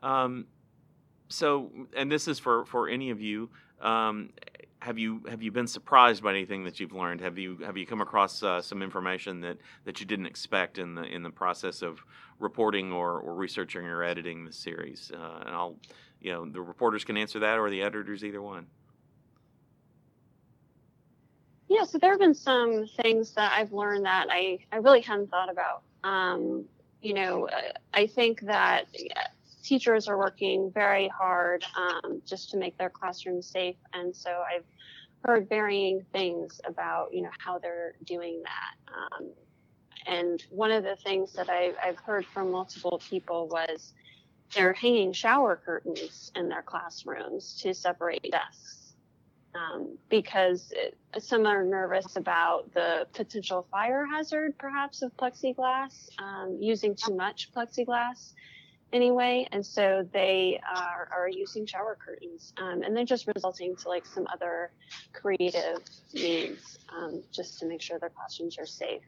Um, 0.03 0.47
so, 1.29 1.71
and 1.97 2.11
this 2.11 2.29
is 2.29 2.39
for 2.39 2.65
for 2.67 2.89
any 2.89 3.11
of 3.11 3.21
you. 3.21 3.51
Um, 3.81 4.31
have 4.85 4.99
you 4.99 5.23
have 5.31 5.43
you 5.43 5.51
been 5.51 5.67
surprised 5.67 6.23
by 6.23 6.31
anything 6.31 6.65
that 6.65 6.79
you've 6.79 6.93
learned? 6.93 7.23
Have 7.23 7.39
you 7.39 7.57
have 7.65 7.77
you 7.77 7.87
come 7.87 8.03
across 8.03 8.43
uh, 8.43 8.61
some 8.61 8.83
information 8.83 9.41
that, 9.41 9.57
that 9.85 9.99
you 9.99 10.07
didn't 10.07 10.27
expect 10.27 10.79
in 10.79 10.95
the 10.95 11.05
in 11.05 11.23
the 11.23 11.31
process 11.31 11.81
of 11.81 12.05
reporting 12.39 12.93
or, 12.93 13.19
or 13.19 13.35
researching 13.35 13.87
or 13.87 14.05
editing 14.05 14.45
the 14.45 14.53
series? 14.53 15.11
Uh, 15.15 15.43
and 15.47 15.55
I'll, 15.55 15.77
you 16.21 16.33
know, 16.33 16.45
the 16.45 16.61
reporters 16.61 17.03
can 17.03 17.17
answer 17.17 17.39
that, 17.39 17.59
or 17.59 17.71
the 17.71 17.83
editors, 17.83 18.23
either 18.25 18.43
one. 18.43 18.67
Yeah, 21.69 21.85
so 21.85 21.99
there 21.99 22.11
have 22.11 22.21
been 22.21 22.35
some 22.35 22.87
things 23.01 23.33
that 23.35 23.53
I've 23.53 23.73
learned 23.73 24.05
that 24.05 24.27
I, 24.31 24.59
I 24.71 24.77
really 24.77 25.01
hadn't 25.01 25.31
thought 25.31 25.51
about. 25.51 25.83
Um, 26.03 26.67
you 27.01 27.15
know, 27.15 27.49
I 27.93 28.07
think 28.07 28.41
that 28.43 28.87
teachers 29.63 30.09
are 30.09 30.19
working 30.19 30.71
very 30.73 31.09
hard 31.09 31.65
um, 31.77 32.21
just 32.27 32.51
to 32.51 32.59
make 32.59 32.77
their 32.77 32.91
classrooms 32.91 33.47
safe. 33.47 33.77
And 33.95 34.15
so 34.15 34.31
I've 34.31 34.65
heard 35.25 35.49
varying 35.49 36.05
things 36.13 36.61
about, 36.67 37.15
you 37.15 37.23
know, 37.23 37.31
how 37.39 37.59
they're 37.59 37.95
doing 38.05 38.43
that. 38.43 38.95
Um, 38.95 39.31
and 40.07 40.43
one 40.51 40.71
of 40.71 40.85
the 40.85 40.97
things 40.97 41.33
that 41.33 41.49
I, 41.49 41.73
I've 41.83 41.99
heard 41.99 42.27
from 42.27 42.51
multiple 42.51 43.01
people 43.09 43.49
was 43.49 43.95
they're 44.55 44.75
hanging 44.75 45.13
shower 45.15 45.61
curtains 45.65 46.31
in 46.37 46.51
their 46.51 46.63
classrooms 46.63 47.59
to 47.63 47.73
separate 47.73 48.31
desks 48.31 48.84
um, 49.55 49.97
because 50.09 50.73
it, 50.73 50.97
some 51.23 51.47
are 51.47 51.65
nervous 51.65 52.17
about 52.17 52.73
the 52.75 53.07
potential 53.13 53.67
fire 53.71 54.07
hazard, 54.07 54.57
perhaps, 54.59 55.03
of 55.03 55.17
plexiglass, 55.17 56.09
um, 56.19 56.59
using 56.61 56.95
too 56.95 57.15
much 57.15 57.53
plexiglass 57.53 58.33
anyway. 58.93 59.47
And 59.53 59.65
so 59.65 60.09
they 60.13 60.61
are, 60.75 61.09
are 61.15 61.29
using 61.29 61.67
shower 61.67 61.97
curtains. 62.05 62.53
Um, 62.57 62.83
and 62.83 62.97
they're 62.97 63.05
just 63.05 63.27
resulting 63.35 63.77
to 63.77 63.89
like 63.89 64.07
some 64.07 64.27
other 64.33 64.71
creative 65.13 65.83
means 66.13 66.79
um, 66.97 67.23
just 67.33 67.59
to 67.61 67.67
make 67.67 67.83
sure 67.83 67.99
their 67.99 68.11
classrooms 68.11 68.59
are 68.59 68.67
safe. 68.67 69.03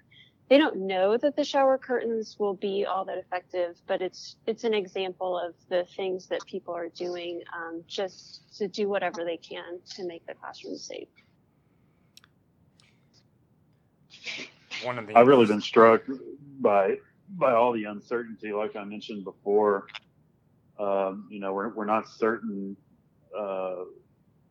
They 0.48 0.58
don't 0.58 0.76
know 0.76 1.16
that 1.16 1.34
the 1.34 1.44
shower 1.44 1.76
curtains 1.76 2.36
will 2.38 2.54
be 2.54 2.86
all 2.86 3.04
that 3.06 3.18
effective, 3.18 3.76
but 3.88 4.00
it's 4.00 4.36
it's 4.46 4.62
an 4.62 4.74
example 4.74 5.36
of 5.36 5.54
the 5.68 5.84
things 5.96 6.28
that 6.28 6.44
people 6.46 6.74
are 6.74 6.88
doing 6.88 7.42
um, 7.56 7.82
just 7.88 8.56
to 8.58 8.68
do 8.68 8.88
whatever 8.88 9.24
they 9.24 9.38
can 9.38 9.80
to 9.96 10.04
make 10.06 10.24
the 10.26 10.34
classroom 10.34 10.76
safe. 10.76 11.08
One 14.84 14.98
of 14.98 15.06
the 15.08 15.16
I've 15.16 15.26
really 15.26 15.46
been 15.46 15.60
struck 15.60 16.02
by 16.60 16.98
by 17.30 17.52
all 17.52 17.72
the 17.72 17.84
uncertainty, 17.84 18.52
like 18.52 18.76
I 18.76 18.84
mentioned 18.84 19.24
before. 19.24 19.86
Um, 20.78 21.26
you 21.28 21.40
know, 21.40 21.54
we're 21.54 21.70
we're 21.70 21.86
not 21.86 22.08
certain, 22.08 22.76
uh, 23.36 23.76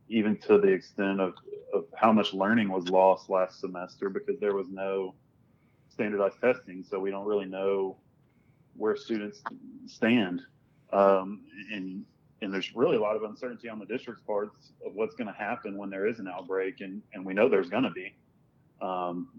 even 0.10 0.36
to 0.40 0.58
the 0.58 0.68
extent 0.68 1.22
of 1.22 1.36
of 1.74 1.86
how 1.96 2.12
much 2.12 2.34
learning 2.34 2.68
was 2.68 2.90
lost 2.90 3.30
last 3.30 3.62
semester 3.62 4.10
because 4.10 4.40
there 4.42 4.54
was 4.54 4.68
no 4.70 5.16
standardized 5.96 6.40
testing, 6.42 6.84
so 6.84 7.00
we 7.00 7.10
don't 7.10 7.26
really 7.26 7.46
know 7.46 7.98
where 8.76 8.96
students 8.96 9.42
stand. 9.88 10.42
Um, 10.94 11.42
and 11.72 12.06
and 12.42 12.54
there's 12.54 12.76
really 12.76 12.98
a 12.98 13.00
lot 13.00 13.16
of 13.16 13.24
uncertainty 13.24 13.70
on 13.70 13.80
the 13.80 13.86
district's 13.86 14.22
parts 14.22 14.74
of 14.86 14.94
what's 14.94 15.16
going 15.16 15.28
to 15.28 15.34
happen 15.34 15.78
when 15.78 15.90
there 15.90 16.06
is 16.06 16.20
an 16.20 16.28
outbreak, 16.28 16.82
and 16.82 17.02
and 17.14 17.26
we 17.26 17.34
know 17.34 17.50
there's 17.50 17.70
going 17.70 17.84
to 17.84 17.92
be. 17.92 18.14
Um, 18.82 19.30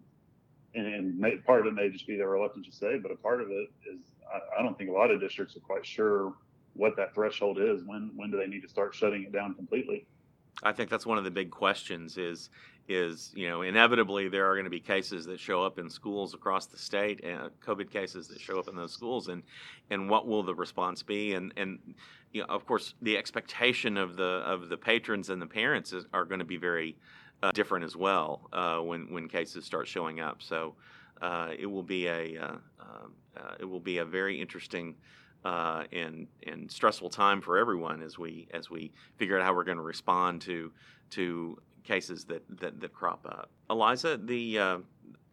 and, 0.74 0.86
and 0.86 1.18
may, 1.18 1.36
part 1.36 1.60
of 1.60 1.66
it 1.66 1.74
may 1.74 1.88
just 1.88 2.06
be 2.06 2.16
they're 2.16 2.28
reluctant 2.28 2.66
to 2.66 2.72
say, 2.72 2.98
but 2.98 3.12
a 3.12 3.16
part 3.16 3.40
of 3.40 3.50
it 3.50 3.68
is 3.90 4.00
I, 4.32 4.60
I 4.60 4.62
don't 4.62 4.76
think 4.76 4.90
a 4.90 4.92
lot 4.92 5.10
of 5.10 5.20
districts 5.20 5.56
are 5.56 5.60
quite 5.60 5.86
sure 5.86 6.34
what 6.72 6.96
that 6.96 7.14
threshold 7.14 7.58
is. 7.60 7.82
When 7.84 8.10
when 8.16 8.30
do 8.30 8.38
they 8.38 8.46
need 8.46 8.62
to 8.62 8.68
start 8.68 8.94
shutting 8.94 9.22
it 9.24 9.32
down 9.32 9.54
completely? 9.54 10.06
I 10.62 10.72
think 10.72 10.88
that's 10.88 11.04
one 11.04 11.18
of 11.18 11.24
the 11.24 11.30
big 11.30 11.50
questions 11.50 12.16
is 12.16 12.48
is 12.88 13.32
you 13.34 13.48
know 13.48 13.62
inevitably 13.62 14.28
there 14.28 14.48
are 14.48 14.54
going 14.54 14.64
to 14.64 14.70
be 14.70 14.80
cases 14.80 15.26
that 15.26 15.40
show 15.40 15.62
up 15.62 15.78
in 15.78 15.90
schools 15.90 16.34
across 16.34 16.66
the 16.66 16.78
state 16.78 17.24
and 17.24 17.50
COVID 17.60 17.90
cases 17.90 18.28
that 18.28 18.40
show 18.40 18.58
up 18.58 18.68
in 18.68 18.76
those 18.76 18.92
schools 18.92 19.28
and 19.28 19.42
and 19.90 20.08
what 20.08 20.26
will 20.26 20.42
the 20.42 20.54
response 20.54 21.02
be? 21.02 21.34
And 21.34 21.52
and 21.56 21.78
you 22.32 22.42
know 22.42 22.46
of 22.48 22.66
course 22.66 22.94
the 23.02 23.16
expectation 23.16 23.96
of 23.96 24.16
the 24.16 24.42
of 24.46 24.68
the 24.68 24.76
patrons 24.76 25.30
and 25.30 25.40
the 25.40 25.46
parents 25.46 25.92
is, 25.92 26.04
are 26.12 26.24
going 26.24 26.40
to 26.40 26.44
be 26.44 26.56
very 26.56 26.96
uh, 27.42 27.52
different 27.52 27.84
as 27.84 27.96
well 27.96 28.48
uh, 28.52 28.78
when 28.78 29.12
when 29.12 29.28
cases 29.28 29.64
start 29.64 29.88
showing 29.88 30.20
up. 30.20 30.42
So 30.42 30.74
uh, 31.20 31.50
it 31.58 31.66
will 31.66 31.82
be 31.82 32.06
a 32.06 32.38
uh, 32.38 32.56
um, 32.80 33.14
uh, 33.36 33.54
it 33.60 33.64
will 33.64 33.80
be 33.80 33.98
a 33.98 34.04
very 34.04 34.40
interesting 34.40 34.94
uh, 35.44 35.84
and 35.92 36.26
and 36.46 36.70
stressful 36.70 37.10
time 37.10 37.40
for 37.40 37.58
everyone 37.58 38.02
as 38.02 38.18
we 38.18 38.48
as 38.52 38.70
we 38.70 38.92
figure 39.16 39.38
out 39.38 39.44
how 39.44 39.54
we're 39.54 39.64
going 39.64 39.76
to 39.76 39.82
respond 39.82 40.42
to 40.42 40.72
to 41.10 41.58
cases 41.86 42.24
that 42.26 42.42
that, 42.60 42.80
that 42.80 42.92
crop 42.92 43.26
up. 43.26 43.50
Eliza, 43.70 44.18
the 44.22 44.58
uh, 44.58 44.78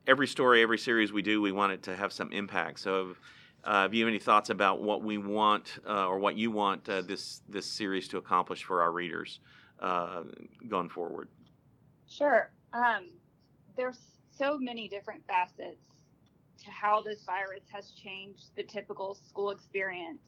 every 0.07 0.27
story, 0.27 0.61
every 0.61 0.77
series 0.77 1.11
we 1.11 1.21
do, 1.21 1.41
we 1.41 1.51
want 1.51 1.73
it 1.73 1.83
to 1.83 1.95
have 1.95 2.13
some 2.13 2.31
impact. 2.31 2.79
So, 2.79 3.15
uh, 3.63 3.83
have 3.83 3.93
you 3.93 4.03
have 4.05 4.09
any 4.09 4.19
thoughts 4.19 4.49
about 4.49 4.81
what 4.81 5.03
we 5.03 5.17
want 5.17 5.79
uh, 5.87 6.07
or 6.07 6.19
what 6.19 6.37
you 6.37 6.51
want 6.51 6.87
uh, 6.87 7.01
this 7.01 7.41
this 7.49 7.65
series 7.65 8.07
to 8.09 8.17
accomplish 8.17 8.63
for 8.63 8.81
our 8.81 8.91
readers 8.91 9.39
uh, 9.79 10.23
going 10.67 10.89
forward? 10.89 11.29
Sure. 12.07 12.51
Um, 12.73 13.09
there's 13.75 13.99
so 14.37 14.57
many 14.57 14.87
different 14.87 15.23
facets 15.27 15.77
to 16.63 16.71
how 16.71 17.01
this 17.01 17.23
virus 17.25 17.63
has 17.71 17.91
changed 17.91 18.55
the 18.55 18.63
typical 18.63 19.15
school 19.15 19.49
experience, 19.49 20.21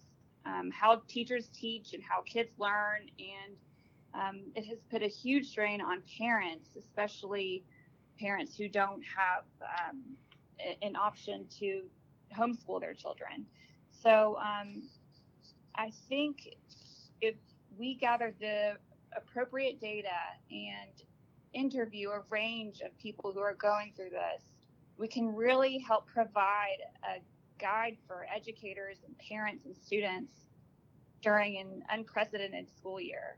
um, 0.45 0.71
how 0.71 1.01
teachers 1.07 1.49
teach 1.53 1.93
and 1.93 2.03
how 2.03 2.21
kids 2.21 2.49
learn, 2.57 3.01
and 3.19 3.55
um, 4.15 4.41
it 4.55 4.65
has 4.65 4.79
put 4.89 5.01
a 5.01 5.07
huge 5.07 5.47
strain 5.47 5.81
on 5.81 6.01
parents, 6.17 6.69
especially 6.77 7.63
parents 8.19 8.55
who 8.55 8.69
don't 8.69 9.01
have 9.03 9.43
um, 9.61 10.01
an 10.81 10.95
option 10.95 11.45
to 11.59 11.83
homeschool 12.37 12.79
their 12.79 12.93
children. 12.93 13.45
So 13.91 14.37
um, 14.39 14.83
I 15.75 15.91
think 16.07 16.55
if 17.21 17.35
we 17.77 17.95
gather 17.95 18.33
the 18.39 18.73
appropriate 19.15 19.79
data 19.81 20.07
and 20.49 21.03
interview 21.53 22.09
a 22.09 22.21
range 22.29 22.81
of 22.81 22.97
people 22.97 23.31
who 23.33 23.39
are 23.39 23.55
going 23.55 23.93
through 23.95 24.09
this, 24.09 24.43
we 24.97 25.07
can 25.07 25.33
really 25.35 25.77
help 25.77 26.07
provide 26.07 26.77
a 27.03 27.19
guide 27.59 27.97
for 28.07 28.25
educators 28.33 28.97
and 29.05 29.15
parents 29.17 29.65
and 29.65 29.75
students 29.75 30.33
during 31.21 31.57
an 31.57 31.83
unprecedented 31.89 32.67
school 32.77 32.99
year. 32.99 33.37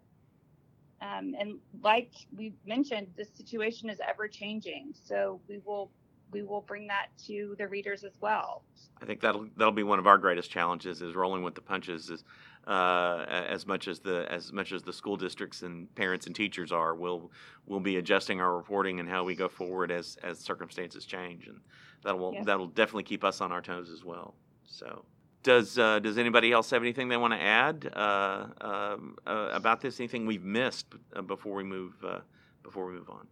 Um, 1.02 1.36
and 1.40 1.60
like 1.84 2.12
we 2.36 2.54
mentioned, 2.66 3.08
this 3.16 3.30
situation 3.36 3.90
is 3.90 4.00
ever 4.08 4.28
changing, 4.28 4.94
so 4.94 5.40
we 5.48 5.60
will 5.66 5.92
we 6.32 6.44
will 6.44 6.62
bring 6.62 6.88
that 6.88 7.08
to 7.26 7.56
the 7.58 7.68
readers 7.68 8.04
as 8.04 8.14
well. 8.20 8.64
I 9.02 9.06
think 9.06 9.22
that'll 9.22 9.48
that'll 9.56 9.72
be 9.72 9.84
one 9.84 10.00
of 10.00 10.08
our 10.08 10.18
greatest 10.18 10.50
challenges 10.50 11.02
is 11.02 11.16
rolling 11.16 11.44
with 11.44 11.56
the 11.56 11.62
punches 11.62 12.10
is 12.10 12.24
uh, 12.66 13.26
as 13.30 13.66
much 13.66 13.88
as 13.88 14.00
the 14.00 14.26
as 14.32 14.52
much 14.52 14.72
as 14.74 14.84
the 14.84 14.92
school 14.92 15.16
districts 15.16 15.62
and 15.62 15.94
parents 15.96 16.26
and 16.26 16.36
teachers 16.36 16.72
are 16.72 16.96
we'll 16.96 17.32
we'll 17.66 17.80
be 17.80 17.98
adjusting 17.98 18.42
our 18.42 18.58
reporting 18.58 19.00
and 19.00 19.08
how 19.08 19.24
we 19.24 19.36
go 19.36 19.48
forward 19.48 19.92
as 19.92 20.18
as 20.24 20.40
circumstances 20.40 21.06
change 21.06 21.48
and 21.48 21.62
that 22.04 22.18
will 22.18 22.34
Yes. 22.34 22.46
that'll 22.46 22.68
definitely 22.68 23.04
keep 23.04 23.24
us 23.24 23.40
on 23.40 23.52
our 23.52 23.62
toes 23.62 23.90
as 23.90 24.04
well 24.04 24.36
so 24.66 25.06
does 25.48 25.80
uh, 25.80 26.00
does 26.00 26.18
anybody 26.18 26.52
else 26.52 26.70
have 26.72 26.82
anything 26.82 27.08
they 27.08 27.16
want 27.16 27.34
to 27.34 27.42
add 27.42 27.90
uh, 27.96 28.48
um, 28.60 29.16
uh, 29.26 29.50
about 29.54 29.80
this 29.80 30.00
anything 30.02 30.26
we've 30.26 30.44
missed 30.44 30.88
uh, 31.16 31.22
before 31.22 31.56
we 31.56 31.64
move 31.64 31.94
uh, 32.04 32.20
before 32.64 32.86
we 32.86 32.94
move 32.94 33.10
on 33.10 33.26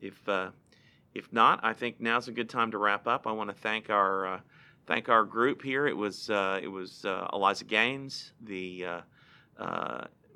if 0.00 0.18
if 1.14 1.32
not, 1.32 1.60
I 1.62 1.74
think 1.74 2.00
now's 2.00 2.26
a 2.26 2.32
good 2.32 2.48
time 2.48 2.72
to 2.72 2.78
wrap 2.78 3.06
up. 3.06 3.28
I 3.28 3.32
want 3.32 3.48
to 3.48 3.54
thank 3.54 3.88
our 3.88 4.42
thank 4.86 5.08
our 5.08 5.24
group 5.24 5.62
here. 5.62 5.86
It 5.86 5.96
was 5.96 6.28
it 6.28 6.70
was 6.70 7.04
Eliza 7.32 7.64
Gaines, 7.64 8.32
the 8.40 9.02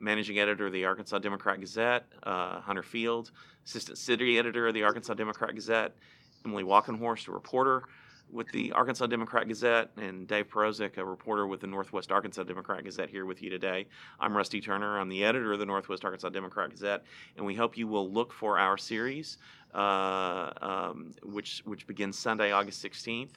managing 0.00 0.38
editor 0.38 0.66
of 0.66 0.72
the 0.72 0.84
Arkansas 0.84 1.18
Democrat 1.18 1.60
Gazette, 1.60 2.06
uh, 2.22 2.60
Hunter 2.60 2.82
Field, 2.82 3.32
assistant 3.64 3.98
city 3.98 4.38
editor 4.38 4.68
of 4.68 4.74
the 4.74 4.84
Arkansas 4.84 5.14
Democrat 5.14 5.54
Gazette, 5.54 5.96
Emily 6.44 6.62
Walkenhorst, 6.62 7.28
a 7.28 7.32
reporter 7.32 7.82
with 8.30 8.48
the 8.52 8.72
Arkansas 8.72 9.06
Democrat 9.06 9.48
Gazette, 9.48 9.90
and 9.96 10.26
Dave 10.26 10.48
Perozek, 10.48 10.96
a 10.98 11.04
reporter 11.04 11.46
with 11.46 11.60
the 11.60 11.66
Northwest 11.66 12.12
Arkansas 12.12 12.42
Democrat 12.44 12.84
Gazette, 12.84 13.10
here 13.10 13.26
with 13.26 13.42
you 13.42 13.50
today. 13.50 13.86
I'm 14.20 14.36
Rusty 14.36 14.60
Turner. 14.60 14.98
I'm 14.98 15.08
the 15.08 15.24
editor 15.24 15.52
of 15.52 15.58
the 15.58 15.66
Northwest 15.66 16.04
Arkansas 16.04 16.28
Democrat 16.28 16.70
Gazette, 16.70 17.04
and 17.36 17.46
we 17.46 17.54
hope 17.54 17.76
you 17.76 17.86
will 17.86 18.10
look 18.10 18.32
for 18.32 18.58
our 18.58 18.76
series 18.76 19.38
uh, 19.74 20.50
um, 20.60 21.12
which 21.22 21.62
which 21.64 21.86
begins 21.86 22.18
Sunday, 22.18 22.52
August 22.52 22.84
16th, 22.84 23.32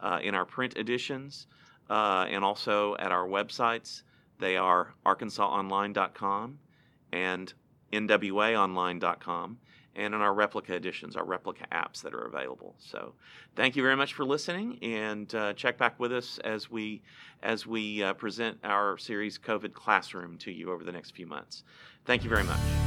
uh, 0.00 0.18
in 0.22 0.34
our 0.34 0.44
print 0.44 0.76
editions 0.76 1.46
uh, 1.90 2.26
and 2.28 2.44
also 2.44 2.96
at 2.96 3.12
our 3.12 3.26
websites. 3.26 4.02
They 4.38 4.56
are 4.56 4.94
arkansasonline.com 5.04 6.58
and 7.12 7.52
nwaonline.com, 7.92 9.58
and 9.96 10.14
in 10.14 10.20
our 10.20 10.34
replica 10.34 10.74
editions, 10.74 11.16
our 11.16 11.24
replica 11.24 11.66
apps 11.72 12.02
that 12.02 12.14
are 12.14 12.24
available. 12.26 12.74
So, 12.78 13.14
thank 13.56 13.74
you 13.74 13.82
very 13.82 13.96
much 13.96 14.12
for 14.12 14.24
listening, 14.24 14.78
and 14.82 15.34
uh, 15.34 15.54
check 15.54 15.78
back 15.78 15.98
with 15.98 16.12
us 16.12 16.38
as 16.44 16.70
we 16.70 17.02
as 17.42 17.66
we 17.66 18.02
uh, 18.02 18.12
present 18.14 18.58
our 18.62 18.98
series 18.98 19.38
COVID 19.38 19.72
Classroom 19.72 20.38
to 20.38 20.52
you 20.52 20.70
over 20.70 20.84
the 20.84 20.92
next 20.92 21.12
few 21.12 21.26
months. 21.26 21.64
Thank 22.04 22.22
you 22.22 22.30
very 22.30 22.44
much. 22.44 22.85